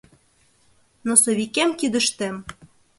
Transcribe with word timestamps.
Носовикем 1.07 1.69
кидыштем 1.79 2.35